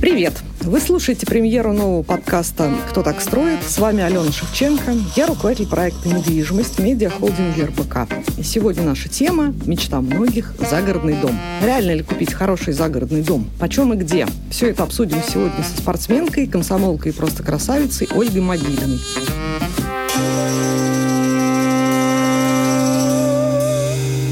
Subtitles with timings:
[0.00, 0.32] Привет!
[0.62, 3.60] Вы слушаете премьеру нового подкаста «Кто так строит?».
[3.64, 4.92] С вами Алена Шевченко.
[5.14, 8.08] Я руководитель проекта «Недвижимость» медиахолдинга РБК.
[8.38, 11.38] И сегодня наша тема– мечта многих– загородный дом.
[11.62, 13.48] Реально ли купить хороший загородный дом?
[13.60, 14.26] Почем и где?
[14.50, 18.98] Все это обсудим сегодня со спортсменкой, комсомолкой и просто красавицей Ольгой Могилиной.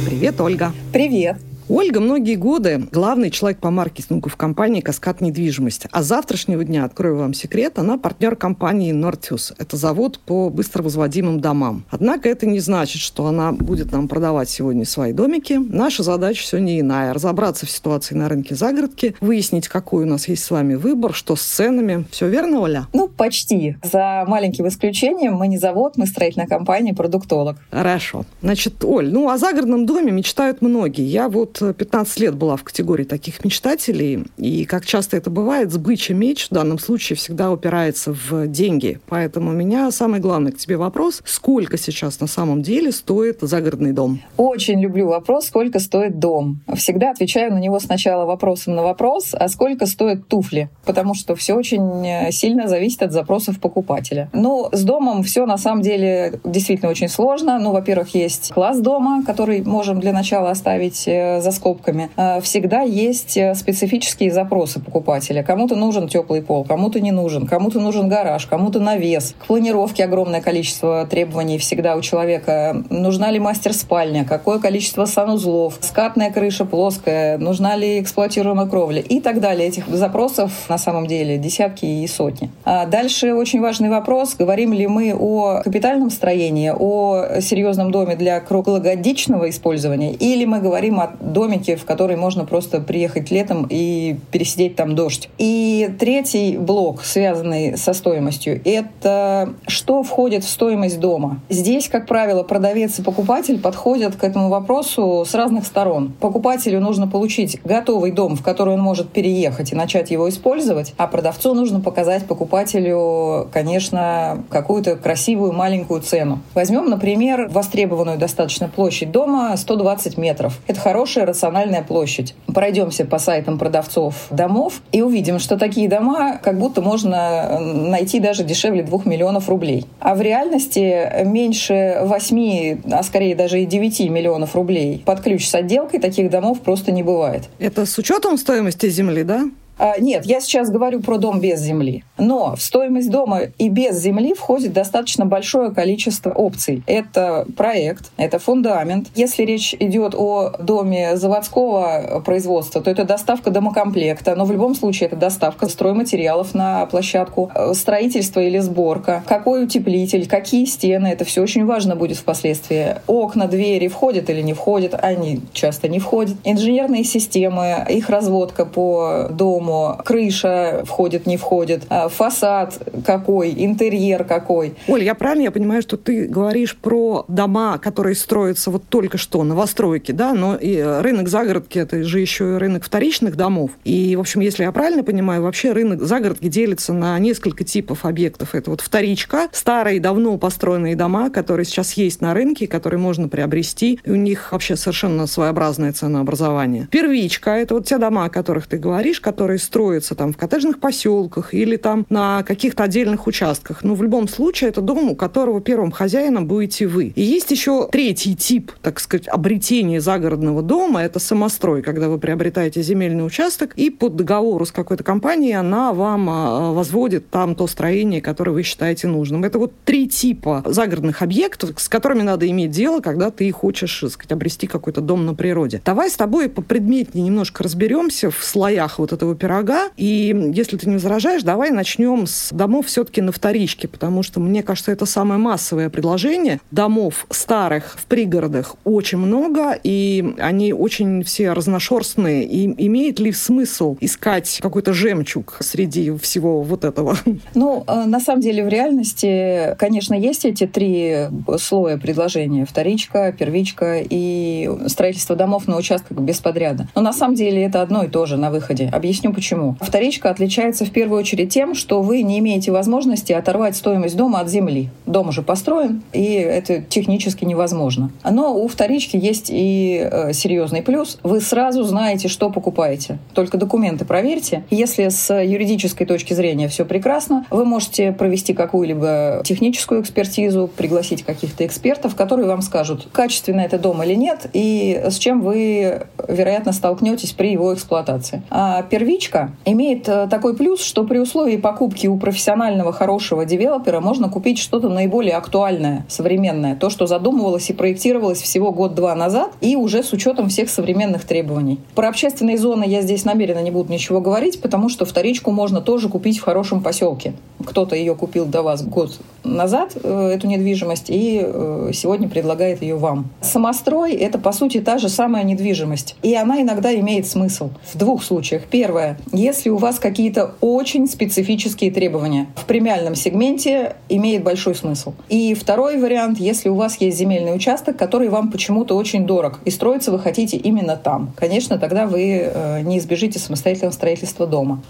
[0.07, 0.73] Привет, Ольга.
[0.93, 1.37] Привет.
[1.69, 5.89] Ольга многие годы главный человек по маркетингу в компании «Каскад недвижимости».
[5.93, 9.53] А с завтрашнего дня, открою вам секрет, она партнер компании «Нортюс».
[9.59, 11.85] Это завод по быстро возводимым домам.
[11.91, 15.55] Однако это не значит, что она будет нам продавать сегодня свои домики.
[15.55, 17.15] Наша задача сегодня иная.
[17.15, 21.37] Разобраться в ситуации на рынке загородки, выяснить, какой у нас есть с вами выбор, что
[21.37, 22.05] с ценами.
[22.11, 22.87] Все верно, Оля?
[22.93, 23.77] Ну, почти.
[23.83, 27.57] За маленьким исключением мы не завод, мы строительная компания, продуктолог.
[27.71, 28.25] Хорошо.
[28.43, 31.05] Значит, Оль, ну о загородном доме мечтают многие.
[31.05, 36.15] Я вот 15 лет была в категории таких мечтателей, и, как часто это бывает, сбыча
[36.15, 39.01] меч в данном случае всегда упирается в деньги.
[39.09, 43.93] Поэтому у меня самый главный к тебе вопрос, сколько сейчас на самом деле стоит загородный
[43.93, 44.21] дом?
[44.37, 46.61] Очень люблю вопрос, сколько стоит дом.
[46.75, 51.55] Всегда отвечаю на него сначала вопросом на вопрос, а сколько стоят туфли, потому что все
[51.55, 54.31] очень э, сильно зависит от запросов покупателя.
[54.33, 57.59] Ну, с домом все на самом деле действительно очень сложно.
[57.59, 62.81] Ну, во-первых, есть класс дома, который можем для начала оставить э, за скобками, э, всегда
[62.83, 65.43] есть э, специфические запросы покупателя.
[65.43, 69.35] Кому-то нужен теплый пол, кому-то не нужен, кому-то нужен гараж, кому-то навес.
[69.39, 72.83] К планировке огромное количество требований всегда у человека.
[72.91, 79.41] Нужна ли мастер-спальня, какое количество санузлов, скатная крыша плоская, нужна ли эксплуатируемая кровля и так
[79.41, 79.69] далее.
[79.69, 82.51] Этих запросов на самом деле десятки и сотни.
[82.65, 88.41] А дальше очень важный вопрос, говорим ли мы о капитальном строении, о серьезном доме для
[88.41, 94.17] круглогодичного использования, или мы говорим о доме домике, в который можно просто приехать летом и
[94.31, 95.29] пересидеть там дождь.
[95.39, 101.41] И третий блок, связанный со стоимостью, это что входит в стоимость дома.
[101.49, 106.13] Здесь, как правило, продавец и покупатель подходят к этому вопросу с разных сторон.
[106.21, 111.07] Покупателю нужно получить готовый дом, в который он может переехать и начать его использовать, а
[111.07, 116.41] продавцу нужно показать покупателю, конечно, какую-то красивую маленькую цену.
[116.55, 120.61] Возьмем, например, востребованную достаточно площадь дома 120 метров.
[120.67, 122.35] Это хорошая рациональная площадь.
[122.47, 128.45] Пройдемся по сайтам продавцов домов и увидим, что такие дома как будто можно найти даже
[128.45, 129.87] дешевле 2 миллионов рублей.
[130.01, 135.55] А в реальности меньше 8, а скорее даже и 9 миллионов рублей под ключ с
[135.55, 137.45] отделкой таких домов просто не бывает.
[137.59, 139.45] Это с учетом стоимости земли, да?
[139.83, 142.05] А, нет, я сейчас говорю про дом без земли.
[142.17, 146.85] Но в стоимость дома и без земли входит достаточно большое количество опций.
[146.87, 149.09] Это проект, это фундамент.
[149.17, 155.09] Если речь идет о доме заводского производства, то это доставка домокомплекта, но в любом случае
[155.09, 161.43] это доставка стройматериалов на площадку, э, строительство или сборка, какой утеплитель, какие стены, это все
[161.43, 162.99] очень важно будет впоследствии.
[163.09, 166.37] Окна, двери входят или не входят, они часто не входят.
[166.45, 174.25] Инженерные системы, их разводка по дому, дому, крыша входит, не входит, а фасад какой, интерьер
[174.25, 174.75] какой.
[174.89, 179.43] Оль, я правильно я понимаю, что ты говоришь про дома, которые строятся вот только что,
[179.45, 183.71] новостройки, да, но и рынок загородки– это же еще и рынок вторичных домов.
[183.85, 188.55] И, в общем, если я правильно понимаю, вообще рынок загородки делится на несколько типов объектов.
[188.55, 194.01] Это вот вторичка, старые, давно построенные дома, которые сейчас есть на рынке, которые можно приобрести.
[194.05, 196.89] И у них вообще совершенно своеобразное ценообразование.
[196.91, 201.55] Первичка– это вот те дома, о которых ты говоришь, которые строится там в коттеджных поселках
[201.55, 203.85] или там на каких-то отдельных участках.
[203.85, 207.13] Но в любом случае это дом, у которого первым хозяином будете вы.
[207.15, 211.03] И есть еще третий тип, так сказать, обретения загородного дома.
[211.03, 216.29] Это самострой, когда вы приобретаете земельный участок и по договору с какой-то компанией она вам
[216.31, 219.45] а, возводит там то строение, которое вы считаете нужным.
[219.45, 224.11] Это вот три типа загородных объектов, с которыми надо иметь дело, когда ты хочешь, так
[224.11, 225.81] сказать, обрести какой-то дом на природе.
[225.85, 229.89] Давай с тобой по предметнее немножко разберемся в слоях вот этого пирога.
[229.97, 234.63] И если ты не возражаешь, давай начнем с домов все-таки на вторичке, потому что, мне
[234.63, 236.61] кажется, это самое массовое предложение.
[236.71, 242.45] Домов старых в пригородах очень много, и они очень все разношерстные.
[242.45, 247.17] И имеет ли смысл искать какой-то жемчуг среди всего вот этого?
[247.55, 251.27] Ну, э, на самом деле, в реальности, конечно, есть эти три
[251.59, 252.65] слоя предложения.
[252.65, 256.87] Вторичка, первичка и строительство домов на участках без подряда.
[256.95, 258.89] Но на самом деле это одно и то же на выходе.
[258.93, 259.77] Объясню объясню почему.
[259.81, 264.49] Вторичка отличается в первую очередь тем, что вы не имеете возможности оторвать стоимость дома от
[264.49, 264.89] земли.
[265.07, 268.11] Дом уже построен, и это технически невозможно.
[268.29, 271.19] Но у вторички есть и э, серьезный плюс.
[271.23, 273.19] Вы сразу знаете, что покупаете.
[273.35, 274.65] Только документы проверьте.
[274.71, 281.67] Если с юридической точки зрения все прекрасно, вы можете провести какую-либо техническую экспертизу, пригласить каких-то
[281.67, 287.33] экспертов, которые вам скажут, качественно это дом или нет, и с чем вы, вероятно, столкнетесь
[287.33, 288.43] при его эксплуатации.
[288.51, 289.22] А первичка
[289.65, 294.89] имеет э, такой плюс, что при условии покупки у профессионального хорошего девелопера можно купить что-то
[294.89, 300.49] наиболее актуальное, современное, то, что задумывалось и проектировалось всего год-два назад, и уже с учетом
[300.49, 301.79] всех современных требований.
[301.95, 306.09] Про общественные зоны я здесь намеренно не буду ничего говорить, потому что вторичку можно тоже
[306.09, 307.35] купить в хорошем поселке.
[307.65, 312.97] Кто-то ее купил до вас год назад, э, эту недвижимость, и э, сегодня предлагает ее
[312.97, 313.31] вам.
[313.41, 316.17] Самострой— это, по сути, та же самая недвижимость.
[316.23, 317.71] И она иногда имеет смысл.
[317.93, 318.65] В двух случаях.
[318.71, 319.12] Первое.
[319.33, 322.47] Если у вас какие-то очень специфические требования.
[322.57, 325.15] В премиальном сегменте имеет большой смысл.
[325.29, 329.71] И второй вариант, если у вас есть земельный участок, который вам почему-то очень дорог, и
[329.71, 331.33] строиться вы хотите именно там.
[331.37, 334.83] Конечно, тогда вы э, не избежите самостоятельного строительства дома.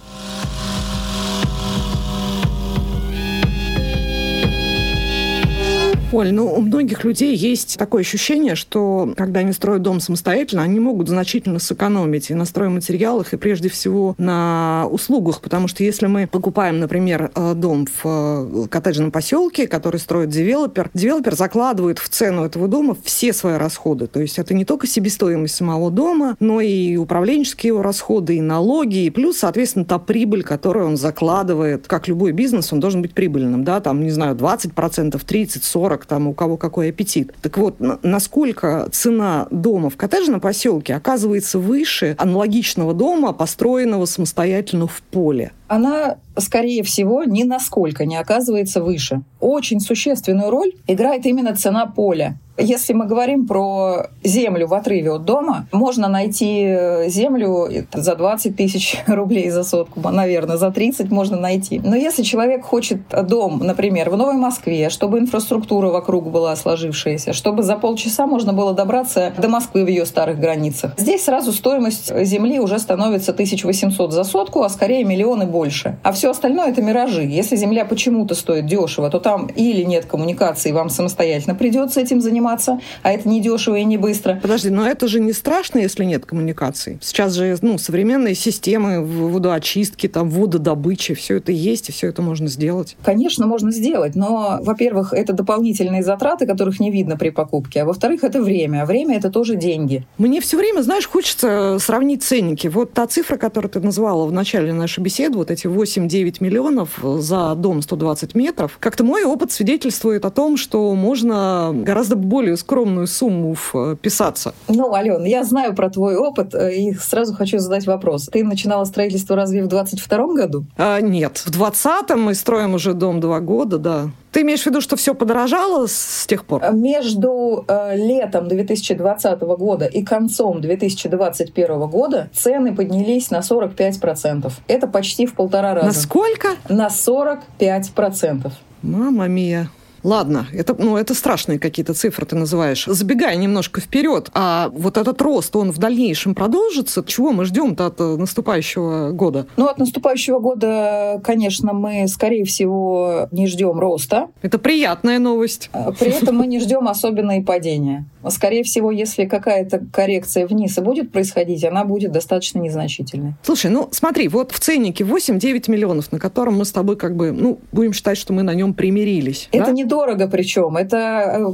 [6.13, 10.79] Оль, ну у многих людей есть такое ощущение, что когда они строят дом самостоятельно, они
[10.79, 16.27] могут значительно сэкономить и на стройматериалах, и прежде всего на услугах, потому что если мы
[16.27, 22.45] покупаем, например, э, дом в э, коттеджном поселке, который строит девелопер, девелопер закладывает в цену
[22.45, 24.07] этого дома все свои расходы.
[24.07, 29.05] То есть это не только себестоимость самого дома, но и управленческие его расходы, и налоги,
[29.05, 31.87] и плюс, соответственно, та прибыль, которую он закладывает.
[31.87, 36.07] Как любой бизнес, он должен быть прибыльным, да, там, не знаю, 20%, 30, 40, как
[36.07, 37.33] там у кого какой аппетит.
[37.43, 45.01] Так вот, насколько цена дома в коттеджном поселке оказывается выше аналогичного дома, построенного самостоятельно в
[45.03, 45.53] поле?
[45.69, 49.23] Она, скорее всего, ни насколько не оказывается выше.
[49.41, 52.39] Очень существенную роль играет именно цена поля.
[52.59, 58.57] Если мы говорим про землю в отрыве от дома, можно найти э, землю за 20
[58.57, 61.81] тысяч рублей за сотку, наверное, за 30 можно найти.
[61.83, 67.63] Но если человек хочет дом, например, в Новой Москве, чтобы инфраструктура вокруг была сложившаяся, чтобы
[67.63, 72.61] за полчаса можно было добраться до Москвы в ее старых границах, здесь сразу стоимость земли
[72.61, 75.99] уже становится 1800 за сотку, а скорее миллионы больше.
[76.03, 77.25] А все остальное это миражи.
[77.25, 82.79] Если земля почему-то стоит дешево, то там или нет коммуникации, вам самостоятельно придется этим заниматься,
[83.03, 84.39] а это не дешево и не быстро.
[84.41, 86.99] Подожди, но это же не страшно, если нет коммуникаций.
[87.03, 92.47] Сейчас же ну, современные системы водоочистки, там, вододобычи, все это есть, и все это можно
[92.47, 92.97] сделать.
[93.03, 98.23] Конечно, можно сделать, но, во-первых, это дополнительные затраты, которых не видно при покупке, а во-вторых,
[98.23, 100.07] это время, а время это тоже деньги.
[100.19, 102.69] Мне все время, знаешь, хочется сравнить ценники.
[102.69, 105.67] Вот та цифра, которую ты назвала в начале нашей беседы, вот эти
[106.13, 112.17] 8-9 миллионов за дом 120 метров, как-то мой опыт свидетельствует о том, что можно гораздо
[112.17, 114.55] более скромную сумму вписаться.
[114.69, 118.29] Ну, Ален, я знаю про твой опыт э, и сразу хочу задать вопрос.
[118.33, 120.67] Ты начинала строительство разве в 22 году?
[120.77, 124.11] А, нет, в 20-м мы строим уже дом два года, да.
[124.33, 126.73] Ты имеешь в виду, что все подорожало с тех пор?
[126.73, 134.51] Между э, летом 2020 года и концом 2021 года цены поднялись на 45%.
[134.69, 135.87] Это почти в полтора раза.
[135.87, 136.49] На сколько?
[136.71, 138.51] На 45%.
[138.83, 139.69] Мама мия.
[140.03, 142.85] Ладно, это, ну, это страшные какие-то цифры ты называешь.
[142.87, 147.05] Забегая немножко вперед, а вот этот рост, он в дальнейшем продолжится?
[147.05, 149.47] Чего мы ждем-то от э, наступающего года?
[149.57, 154.29] Ну, от наступающего года, конечно, мы, скорее всего, не ждем роста.
[154.43, 155.71] Это приятная новость.
[155.73, 158.07] А, при этом мы не ждем особенно и падения.
[158.29, 163.35] Скорее всего, если какая-то коррекция вниз и будет происходить, она будет достаточно незначительной.
[163.43, 167.33] Слушай, ну смотри, вот в ценнике 8-9 миллионов, на котором мы с тобой как бы,
[167.33, 169.49] ну, будем считать, что мы на нем примирились.
[169.53, 169.73] Это да?
[169.93, 170.77] Недорого причем.
[170.77, 170.97] Это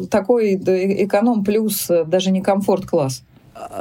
[0.03, 3.23] э, такой эконом плюс, э, даже не комфорт-класс.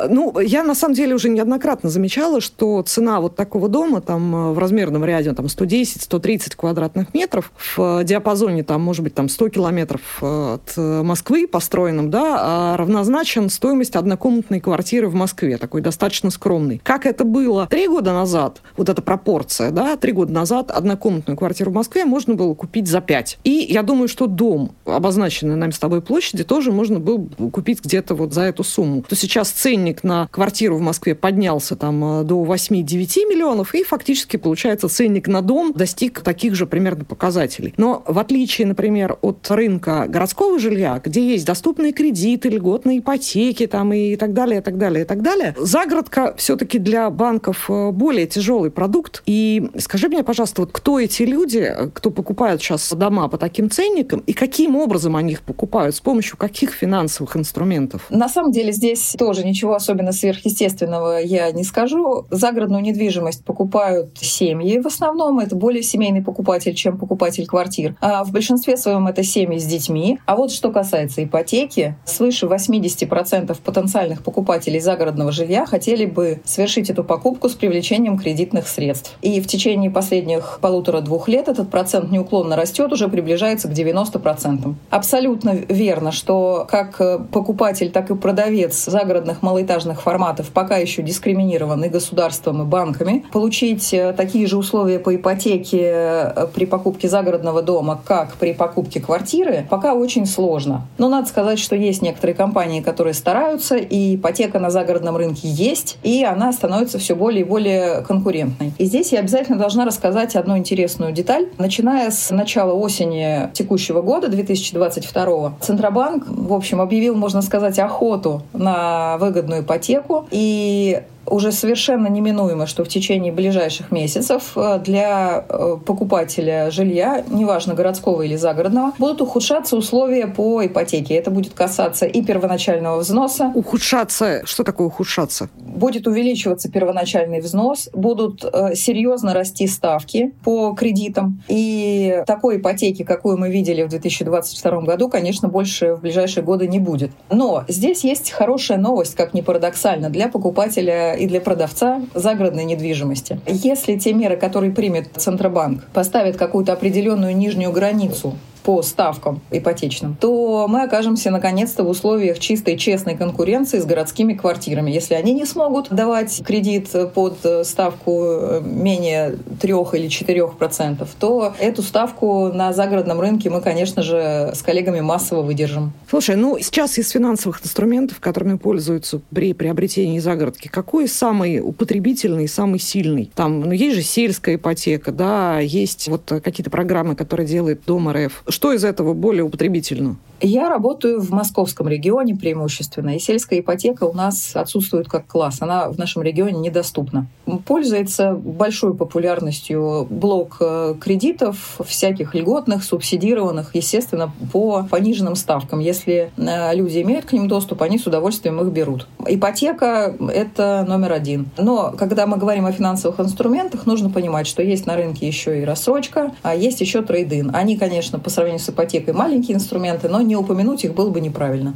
[0.10, 4.52] Ну, я на самом деле уже неоднократно замечала, что цена вот такого дома там э,
[4.54, 10.02] в размерном ряде там 110-130 квадратных метров в диапазоне там может быть там 100 километров
[10.22, 16.82] э, от Москвы построенном, да, а равнозначен стоимости однокомнатной квартиры в Москве, такой достаточно скромный.
[16.84, 21.72] Как это было три года назад, вот эта пропорция, да, три года назад однокомнатную квартиру
[21.72, 23.40] в Москве можно было купить за 5.
[23.44, 28.16] И я думаю, что дом, обозначенный нами с тобой площади, тоже можно было купить где-то
[28.16, 29.04] вот за эту сумму.
[29.08, 32.84] То сейчас цена ценник на квартиру в Москве поднялся там до 8-9
[33.30, 37.74] миллионов, и фактически, получается, ценник на дом достиг таких же примерно показателей.
[37.76, 43.92] Но в отличие, например, от рынка городского жилья, где есть доступные кредиты, льготные ипотеки там
[43.92, 48.26] и так далее, и так далее, и так далее, загородка все-таки для банков э, более
[48.26, 49.22] тяжелый продукт.
[49.26, 54.22] И скажи мне, пожалуйста, вот кто эти люди, кто покупают сейчас дома по таким ценникам,
[54.22, 58.06] и каким образом они их покупают, с помощью каких финансовых инструментов?
[58.10, 62.26] На самом деле здесь тоже ничего особенно сверхъестественного я не скажу.
[62.30, 65.40] Загородную недвижимость покупают семьи в основном.
[65.40, 67.96] Это более семейный покупатель, чем покупатель квартир.
[68.02, 70.20] А в большинстве своем это семьи с детьми.
[70.26, 77.04] А вот что касается ипотеки, свыше 80% потенциальных покупателей загородного жилья хотели бы совершить эту
[77.04, 79.18] покупку с привлечением кредитных средств.
[79.22, 84.76] И в течение последних полутора-двух лет этот процент неуклонно растет, уже приближается к 90%.
[84.90, 86.98] Абсолютно верно, что как
[87.32, 93.24] покупатель, так и продавец загородных малоэтажных форматов пока еще дискриминирован и государством, и банками.
[93.32, 99.00] Получить э, такие же условия по ипотеке э, при покупке загородного дома, как при покупке
[99.00, 100.86] квартиры, пока очень сложно.
[100.98, 105.98] Но надо сказать, что есть некоторые компании, которые стараются, и ипотека на загородном рынке есть,
[106.04, 108.74] и она становится все более и более конкурентной.
[108.78, 111.48] И здесь я обязательно должна рассказать одну интересную деталь.
[111.58, 119.18] Начиная с начала осени текущего года, 2022, Центробанк, в общем, объявил, можно сказать, охоту на
[119.38, 120.28] выгодную ипотеку.
[120.32, 127.74] И уже совершенно неминуемо, что в течение ближайших месяцев э, для э, покупателя жилья, неважно
[127.74, 131.16] городского или загородного, будут ухудшаться условия по ипотеке.
[131.16, 133.52] Это будет касаться и первоначального взноса.
[133.54, 134.42] Ухудшаться?
[134.46, 135.50] Что такое ухудшаться?
[135.58, 141.44] Будет увеличиваться первоначальный взнос, будут э, серьезно расти ставки по кредитам.
[141.48, 146.80] И такой ипотеки, какую мы видели в 2022 году, конечно, больше в ближайшие годы не
[146.80, 147.12] будет.
[147.30, 153.40] Но здесь есть хорошая новость, как ни парадоксально, для покупателя и для продавца загородной недвижимости.
[153.48, 158.36] Если те меры, которые примет Центробанк, поставят какую-то определенную нижнюю границу
[158.68, 164.92] по ставкам ипотечным, то мы окажемся наконец-то в условиях чистой честной конкуренции с городскими квартирами.
[164.92, 171.54] Если они не смогут давать кредит под ставку э, менее 3 или 4 процентов, то
[171.60, 175.94] эту ставку на загородном рынке мы, конечно же, с коллегами массово выдержим.
[176.10, 182.80] Слушай, ну сейчас из финансовых инструментов, которыми пользуются при приобретении загородки, какой самый употребительный, самый
[182.80, 183.32] сильный?
[183.34, 188.44] Там, ну, есть же сельская ипотека, да, есть вот какие-то программы, которые делает Дом РФ.
[188.58, 190.18] Что из этого более употребительно?
[190.40, 195.58] Я работаю в московском регионе преимущественно, и сельская ипотека у нас отсутствует как класс.
[195.62, 197.28] Она в нашем регионе недоступна.
[197.66, 205.80] Пользуется большой популярностью блок э, кредитов, всяких льготных, субсидированных, естественно, по пониженным ставкам.
[205.80, 209.08] Если э, люди имеют к ним доступ, они с удовольствием их берут.
[209.26, 211.48] Ипотека— это номер один.
[211.58, 215.66] Но когда мы говорим о финансовых инструментах, нужно понимать, что есть на рынке еще и
[215.66, 217.56] рассрочка, а есть еще трейдин.
[217.56, 221.74] Они, конечно, по сравнению с ипотекой маленькие инструменты, но не упомянуть их было бы неправильно.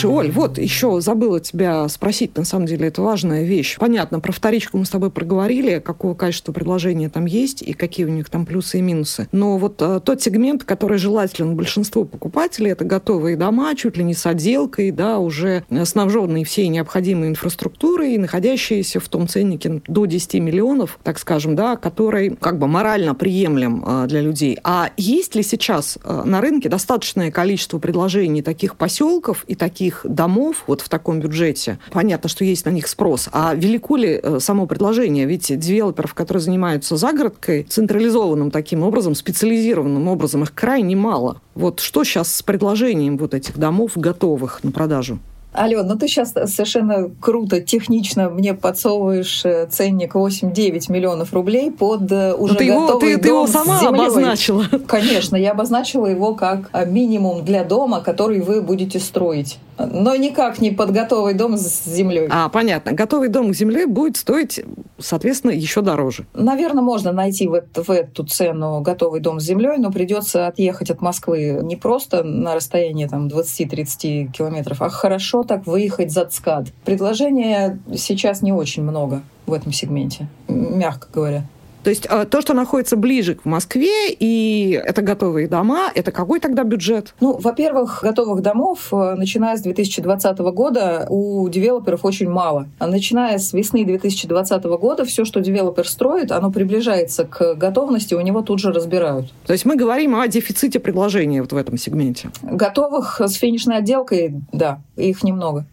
[0.00, 3.76] Слушай, Оль, вот еще забыла тебя спросить, на самом деле это важная вещь.
[3.80, 8.10] Понятно, про вторичку мы с тобой проговорили, какого качества предложения там есть и какие у
[8.10, 9.28] них там плюсы и минусы.
[9.32, 14.14] Но вот э, тот сегмент, который желателен большинству покупателей, это готовые дома, чуть ли не
[14.14, 20.34] с отделкой, да, уже снабженные всей необходимой инфраструктурой и находящиеся в том ценнике до 10
[20.34, 24.60] миллионов, так скажем, да, который как бы морально приемлем э, для людей.
[24.62, 30.00] А есть ли сейчас э, на рынке достаточное количество предложений таких поселков и таких таких
[30.04, 33.28] домов вот в таком бюджете, понятно, что есть на них спрос.
[33.32, 35.26] А велико ли э, само предложение?
[35.26, 41.40] Ведь девелоперов, которые занимаются загородкой, централизованным таким образом, специализированным образом, их крайне мало.
[41.54, 45.18] Вот что сейчас с предложением вот этих домов готовых на продажу?
[45.54, 52.12] Ален, ну ты сейчас совершенно круто, технично мне подсовываешь э, ценник 8-9 миллионов рублей под
[52.12, 54.00] э, уже ну, ты готовый его, ты, дом ты его сама землей.
[54.02, 54.64] обозначила.
[54.86, 59.58] Конечно, я обозначила его как а, минимум для дома, который вы будете строить.
[59.78, 62.28] Но никак не под готовый дом с землей.
[62.30, 62.92] А, понятно.
[62.92, 64.60] Готовый дом с землей будет стоить,
[64.98, 66.26] соответственно, еще дороже.
[66.34, 71.00] Наверное, можно найти в, в эту цену готовый дом с землей, но придется отъехать от
[71.00, 76.72] Москвы не просто на расстояние там 20-30 километров, а хорошо так выехать за ЦКАД.
[76.84, 81.44] Предложения сейчас не очень много в этом сегменте, мягко говоря.
[81.82, 86.40] То есть э, то, что находится ближе к Москве, и это готовые дома, это какой
[86.40, 87.14] тогда бюджет?
[87.20, 92.66] Ну, во-первых, готовых домов, э, начиная с 2020 года, у девелоперов очень мало.
[92.78, 98.20] А начиная с весны 2020 года, все, что девелопер строит, оно приближается к готовности, у
[98.20, 99.32] него тут же разбирают.
[99.46, 102.30] То есть мы говорим о дефиците предложения вот в этом сегменте?
[102.42, 105.64] Готовых с финишной отделкой, да, их немного.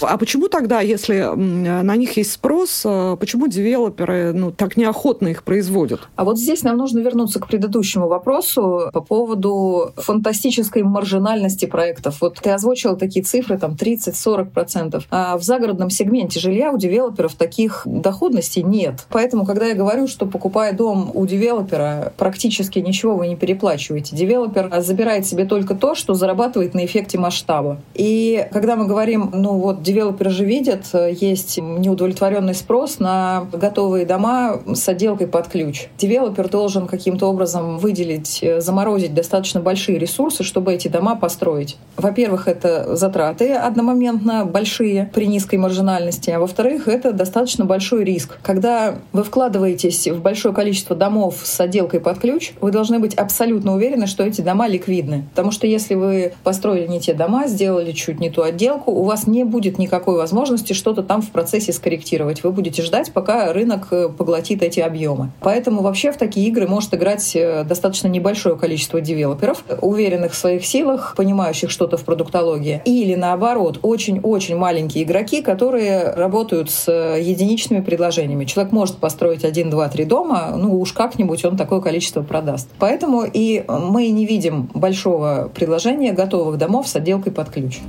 [0.00, 5.42] А почему тогда, если на них есть спрос, э, почему девелоперы ну, так неохотно их
[5.42, 6.00] производят?
[6.16, 12.18] А вот здесь нам нужно вернуться к предыдущему вопросу по поводу фантастической маржинальности проектов.
[12.20, 15.02] Вот ты озвучила такие цифры, там 30-40%.
[15.10, 19.06] А в загородном сегменте жилья у девелоперов таких доходностей нет.
[19.10, 24.16] Поэтому, когда я говорю, что покупая дом у девелопера, практически ничего вы не переплачиваете.
[24.16, 27.78] Девелопер забирает себе только то, что зарабатывает на эффекте масштаба.
[27.94, 34.06] И когда мы говорим ну вот девелоперы же видят, э, есть неудовлетворенный спрос на готовые
[34.06, 35.88] дома с отделкой под ключ.
[35.98, 41.76] Девелопер должен каким-то образом выделить, э, заморозить достаточно большие ресурсы, чтобы эти дома построить.
[41.96, 48.38] Во-первых, это затраты одномоментно большие при низкой маржинальности, а во-вторых, это достаточно большой риск.
[48.42, 53.74] Когда вы вкладываетесь в большое количество домов с отделкой под ключ, вы должны быть абсолютно
[53.74, 55.24] уверены, что эти дома ликвидны.
[55.30, 59.26] Потому что если вы построили не те дома, сделали чуть не ту отделку, у вас
[59.30, 62.42] не будет никакой возможности что-то там в процессе скорректировать.
[62.42, 65.30] Вы будете ждать, пока рынок э, поглотит эти объемы.
[65.40, 70.64] Поэтому вообще в такие игры может играть э, достаточно небольшое количество девелоперов, уверенных в своих
[70.64, 72.82] силах, понимающих что-то в продуктологии.
[72.84, 78.44] Или наоборот, очень-очень маленькие игроки, которые работают с э, единичными предложениями.
[78.44, 82.68] Человек может построить один, два, три дома, ну уж как-нибудь он такое количество продаст.
[82.78, 87.80] Поэтому и мы не видим большого предложения готовых домов с отделкой под ключ.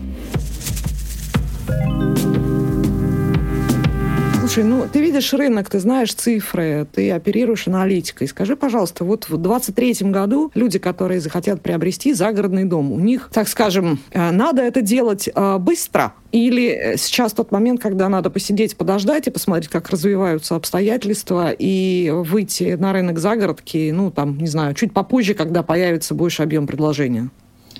[4.53, 8.27] Слушай, ну ты видишь рынок, ты знаешь цифры, ты оперируешь аналитикой.
[8.27, 13.47] Скажи, пожалуйста, вот в 2023 году люди, которые захотят приобрести загородный дом, у них, так
[13.47, 19.25] скажем, э, надо это делать э, быстро, или сейчас тот момент, когда надо посидеть, подождать
[19.27, 24.91] и посмотреть, как развиваются обстоятельства, и выйти на рынок загородки, ну, там, не знаю, чуть
[24.91, 27.29] попозже, когда появится больше объем предложения?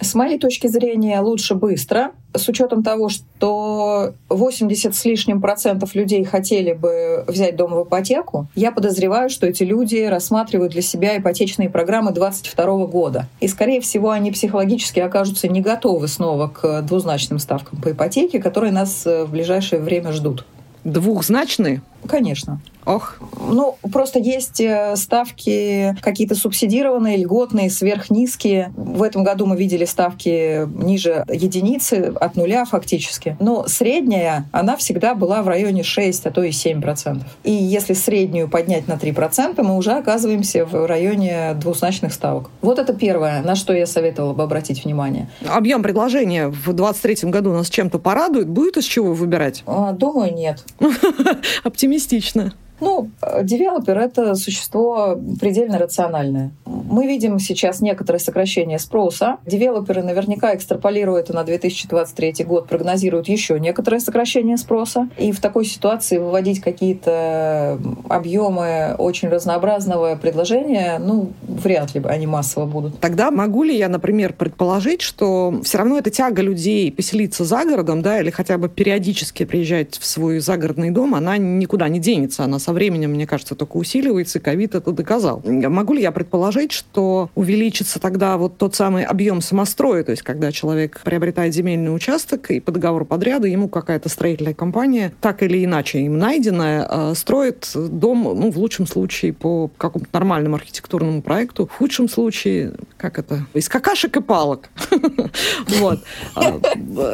[0.01, 6.24] С моей точки зрения, лучше быстро, с учетом того, что 80 с лишним процентов людей
[6.24, 11.70] хотели бы взять дом в ипотеку, я подозреваю, что эти люди рассматривают для себя ипотечные
[11.70, 13.27] программы 2022 года.
[13.41, 18.74] И, скорее всего, они психологически окажутся не готовы снова к двузначным ставкам по ипотеке, которые
[18.74, 20.46] нас э, в ближайшее время ждут.
[20.84, 21.84] Двухзначные?
[22.08, 22.60] Конечно.
[22.86, 23.17] Ох.
[23.39, 28.74] Ну, просто есть э, ставки какие-то субсидированные, льготные, сверхнизкие.
[28.75, 33.38] В этом году мы видели ставки ниже единицы, от нуля фактически.
[33.39, 37.22] Но средняя, она всегда была в районе 6, а то и 7%.
[37.44, 42.50] И если среднюю поднять на 3%, мы уже оказываемся в районе двузначных ставок.
[42.61, 45.29] Вот это первое, на что я советовала бы обратить внимание.
[45.48, 48.48] Объем предложения в 2023 году нас чем-то порадует?
[48.48, 49.64] Будет из чего выбирать?
[49.66, 50.64] А, думаю, нет.
[51.92, 52.54] Оптимистично.
[52.81, 53.09] Ну,
[53.41, 56.51] девелопер— это существо предельно рациональное.
[56.65, 59.37] Мы видим сейчас некоторое сокращение спроса.
[59.46, 65.07] Девелоперы наверняка экстраполируют это на 2023 год, прогнозируют еще некоторое сокращение спроса.
[65.17, 72.65] И в такой ситуации выводить какие-то объемы очень разнообразного предложения, ну, вряд ли они массово
[72.65, 73.00] будут.
[73.00, 78.01] Тогда могу ли я, например, предположить, что все равно эта тяга людей поселиться за городом,
[78.01, 82.59] да, или хотя бы периодически приезжать в свой загородный дом, она никуда не денется, она
[82.59, 85.42] со временем, мне кажется, только усиливается, и ковид это доказал.
[85.46, 90.51] Могу ли я предположить, что увеличится тогда вот тот самый объем самостроя, то есть когда
[90.51, 96.00] человек приобретает земельный участок, и по договору подряда ему какая-то строительная компания, так или иначе
[96.00, 101.77] им найденная, э, строит дом, ну, в лучшем случае, по какому-то нормальному архитектурному проекту, в
[101.77, 104.70] худшем случае, как это, из какашек и палок.
[105.79, 106.00] Вот.
[106.36, 106.60] А,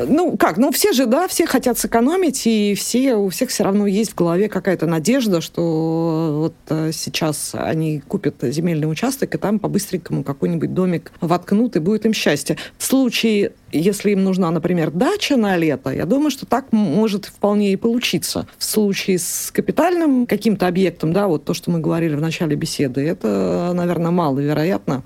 [0.08, 3.88] ну, как, ну, все же, да, все хотят сэкономить, и все, у всех все равно
[3.88, 9.60] есть в голове какая-то надежда, что вот э, сейчас они купят земельный участок, и там
[9.60, 12.58] по-быстренькому какой-нибудь домик воткнут, и будет им счастье.
[12.78, 17.74] В случае, если им нужна, например, дача на лето, я думаю, что так может вполне
[17.74, 18.48] и получиться.
[18.58, 23.02] В случае с капитальным каким-то объектом, да, вот то, что мы говорили в начале беседы,
[23.08, 25.04] это, наверное, маловероятно.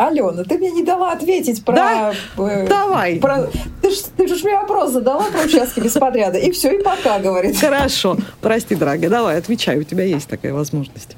[0.00, 1.74] Алена, ты мне не дала ответить про...
[1.74, 2.14] Да?
[2.38, 3.16] Э, Давай.
[3.16, 3.48] Про...
[3.82, 6.38] Ты, ж, ты же мне вопрос задала про участки без подряда.
[6.38, 7.60] И все, и пока, говорит.
[7.60, 8.16] Хорошо.
[8.40, 9.78] Прости, дорогая, давай, отвечай.
[9.78, 11.16] У тебя есть такая возможность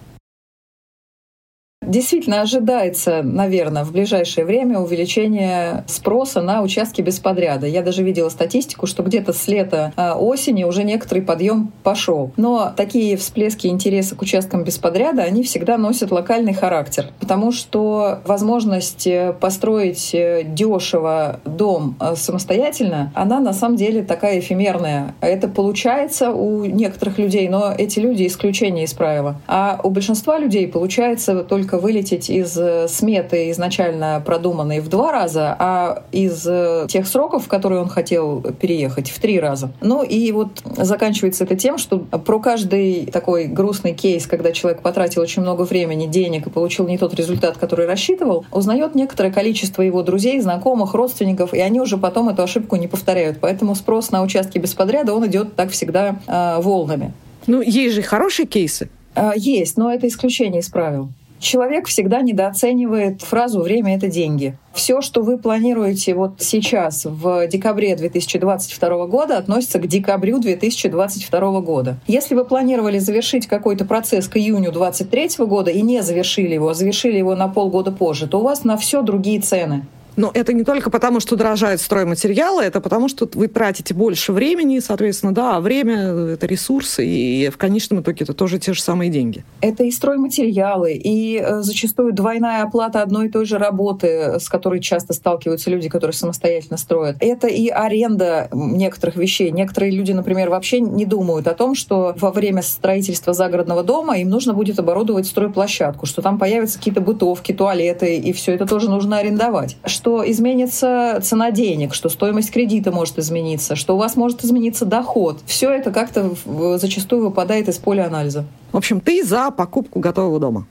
[1.93, 7.67] Действительно, ожидается, наверное, в ближайшее время увеличение спроса на участки без подряда.
[7.67, 12.33] Я даже видела статистику, что где-то с лета а, осени уже некоторый подъем пошел.
[12.39, 18.21] Но такие всплески интереса к участкам без подряда, они всегда носят локальный характер, потому что
[18.25, 25.15] возможность э, построить э, дешево дом э, самостоятельно, она на самом деле такая эфемерная.
[25.21, 29.43] Это получается у некоторых людей, но эти люди исключение из правила.
[29.47, 32.59] А у большинства людей получается только вылететь из
[32.91, 36.43] сметы изначально продуманной в два раза, а из
[36.89, 39.71] тех сроков, в которые он хотел переехать, в три раза.
[39.81, 45.23] Ну и вот заканчивается это тем, что про каждый такой грустный кейс, когда человек потратил
[45.23, 50.03] очень много времени, денег и получил не тот результат, который рассчитывал, узнает некоторое количество его
[50.03, 53.39] друзей, знакомых, родственников, и они уже потом эту ошибку не повторяют.
[53.41, 57.13] Поэтому спрос на участки без подряда, он идет так всегда э, волнами.
[57.47, 58.89] Ну, есть же хорошие кейсы.
[59.15, 61.11] Э, есть, но это исключение из правил.
[61.43, 64.57] Человек всегда недооценивает фразу «время— это деньги».
[64.73, 71.97] Все, что вы планируете вот сейчас, в декабре 2022 года, относится к декабрю 2022 года.
[72.07, 76.75] Если вы планировали завершить какой-то процесс к июню 2023 года и не завершили его, а
[76.75, 79.85] завершили его на полгода позже, то у вас на все другие цены.
[80.17, 84.79] Но это не только потому, что дорожают стройматериалы, это потому, что вы тратите больше времени,
[84.81, 85.97] соответственно, да, а время—
[86.33, 89.45] это ресурсы, и в конечном итоге это тоже те же самые деньги.
[89.61, 94.81] Это и стройматериалы, и э, зачастую двойная оплата одной и той же работы, с которой
[94.81, 97.17] часто сталкиваются люди, которые самостоятельно строят.
[97.21, 99.51] Это и аренда некоторых вещей.
[99.51, 104.29] Некоторые люди, например, вообще не думают о том, что во время строительства загородного дома им
[104.29, 109.19] нужно будет оборудовать стройплощадку, что там появятся какие-то бытовки, туалеты, и все это тоже нужно
[109.19, 114.85] арендовать что изменится цена денег, что стоимость кредита может измениться, что у вас может измениться
[114.85, 115.39] доход.
[115.47, 116.33] Все это как-то
[116.77, 118.45] зачастую выпадает из поля анализа.
[118.73, 120.67] В общем, ты за покупку готового дома?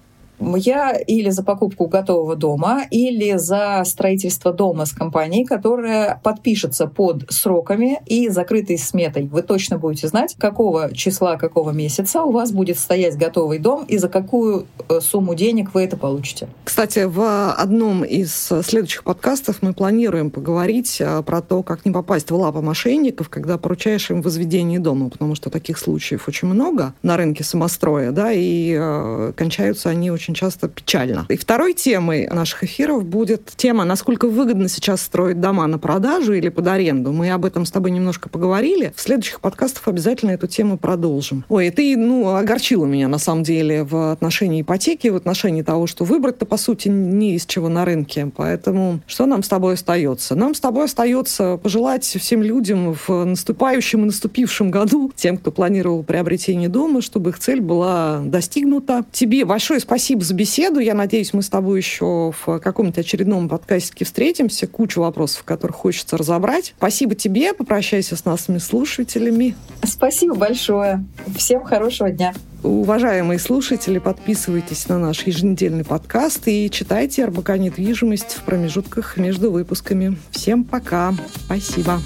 [0.55, 7.31] Я или за покупку готового дома, или за строительство дома с компанией, которая подпишется под
[7.31, 9.27] сроками и закрытой сметой.
[9.27, 13.97] Вы точно будете знать, какого числа, какого месяца у вас будет стоять готовый дом и
[13.97, 16.47] за какую э, сумму денег вы это получите.
[16.63, 22.31] Кстати, в одном из следующих подкастов мы планируем поговорить э, про то, как не попасть
[22.31, 27.17] в лапы мошенников, когда поручаешь им возведение дома, потому что таких случаев очень много на
[27.17, 31.25] рынке самостроя, да, и э, кончаются они очень очень часто печально.
[31.29, 36.49] И второй темой наших эфиров будет тема, насколько выгодно сейчас строить дома на продажу или
[36.49, 37.11] под аренду.
[37.11, 38.93] Мы об этом с тобой немножко поговорили.
[38.95, 41.43] В следующих подкастах обязательно эту тему продолжим.
[41.49, 46.05] Ой, ты, ну, огорчила меня, на самом деле, в отношении ипотеки, в отношении того, что
[46.05, 48.31] выбрать-то, по сути, не из чего на рынке.
[48.35, 50.35] Поэтому что нам с тобой остается?
[50.35, 56.03] Нам с тобой остается пожелать всем людям в наступающем и наступившем году, тем, кто планировал
[56.03, 59.03] приобретение дома, чтобы их цель была достигнута.
[59.11, 60.79] Тебе большое спасибо спасибо за беседу.
[60.79, 64.67] Я надеюсь, мы с тобой еще в каком-нибудь очередном подкасте встретимся.
[64.67, 66.73] Кучу вопросов, которых хочется разобрать.
[66.77, 67.53] Спасибо тебе.
[67.53, 69.55] Попрощайся с нашими слушателями.
[69.83, 71.03] Спасибо большое.
[71.35, 72.33] Всем хорошего дня.
[72.63, 80.17] Уважаемые слушатели, подписывайтесь на наш еженедельный подкаст и читайте РБК «Недвижимость» в промежутках между выпусками.
[80.29, 81.13] Всем пока.
[81.45, 81.99] Спасибо.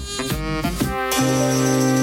[1.12, 1.95] Спасибо.